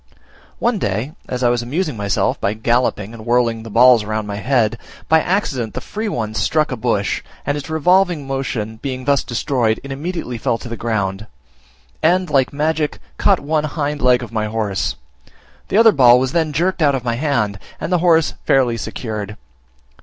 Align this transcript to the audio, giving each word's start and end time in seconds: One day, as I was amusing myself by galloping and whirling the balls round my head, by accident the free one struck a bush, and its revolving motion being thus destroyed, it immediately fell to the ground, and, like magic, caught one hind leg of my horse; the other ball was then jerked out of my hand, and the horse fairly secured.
One 0.57 0.79
day, 0.79 1.11
as 1.29 1.43
I 1.43 1.49
was 1.49 1.61
amusing 1.61 1.95
myself 1.95 2.41
by 2.41 2.55
galloping 2.55 3.13
and 3.13 3.23
whirling 3.23 3.61
the 3.61 3.69
balls 3.69 4.03
round 4.03 4.25
my 4.27 4.37
head, 4.37 4.79
by 5.07 5.21
accident 5.21 5.75
the 5.75 5.79
free 5.79 6.09
one 6.09 6.33
struck 6.33 6.71
a 6.71 6.75
bush, 6.75 7.21
and 7.45 7.55
its 7.55 7.69
revolving 7.69 8.25
motion 8.25 8.77
being 8.77 9.05
thus 9.05 9.23
destroyed, 9.23 9.79
it 9.83 9.91
immediately 9.91 10.39
fell 10.39 10.57
to 10.57 10.67
the 10.67 10.75
ground, 10.75 11.27
and, 12.01 12.31
like 12.31 12.51
magic, 12.51 12.97
caught 13.19 13.41
one 13.41 13.65
hind 13.65 14.01
leg 14.01 14.23
of 14.23 14.31
my 14.31 14.47
horse; 14.47 14.95
the 15.67 15.77
other 15.77 15.91
ball 15.91 16.19
was 16.19 16.31
then 16.31 16.51
jerked 16.51 16.81
out 16.81 16.95
of 16.95 17.03
my 17.03 17.13
hand, 17.13 17.59
and 17.79 17.93
the 17.93 17.99
horse 17.99 18.33
fairly 18.47 18.77
secured. 18.77 19.37